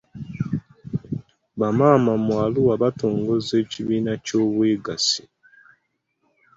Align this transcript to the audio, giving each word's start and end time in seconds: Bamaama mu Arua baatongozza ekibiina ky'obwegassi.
Bamaama 1.59 2.13
mu 2.25 2.33
Arua 2.43 2.73
baatongozza 2.81 3.53
ekibiina 3.63 4.13
ky'obwegassi. 4.25 5.23